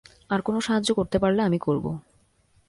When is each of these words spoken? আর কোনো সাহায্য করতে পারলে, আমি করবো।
আর 0.29 0.39
কোনো 0.41 0.59
সাহায্য 0.61 0.89
করতে 0.93 1.17
পারলে, 1.19 1.41
আমি 1.43 1.59
করবো। 1.59 1.91